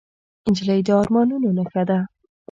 [0.51, 1.99] نجلۍ د ارمانونو نښه ده.